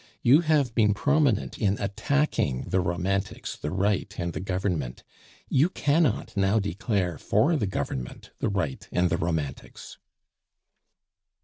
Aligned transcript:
You 0.23 0.39
have 0.41 0.73
been 0.73 0.95
prominent 0.95 1.59
in 1.59 1.77
attacking 1.79 2.69
the 2.69 2.79
Romantics, 2.79 3.55
the 3.55 3.69
Right, 3.69 4.11
and 4.17 4.33
the 4.33 4.39
Government; 4.39 5.03
you 5.47 5.69
cannot 5.69 6.35
now 6.35 6.57
declare 6.57 7.19
for 7.19 7.55
the 7.55 7.67
Government; 7.67 8.31
the 8.39 8.49
Right, 8.49 8.87
and 8.91 9.11
the 9.11 9.17
Romantics." 9.17 9.99